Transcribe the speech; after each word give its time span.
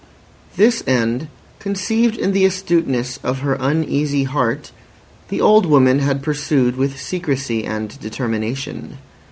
This 0.55 0.83
end, 0.87 1.27
conceived 1.59 2.17
in 2.17 2.31
the 2.31 2.43
astuteness 2.43 3.19
of 3.23 3.41
her 3.41 3.55
uneasy 3.59 4.23
heart, 4.23 4.71
the 5.29 5.39
old 5.41 5.67
woman 5.67 5.99
had 5.99 6.23
pursued 6.23 6.75
with 6.75 6.99
secrecy 6.99 7.65
and 7.65 7.99
determination. 7.99 8.97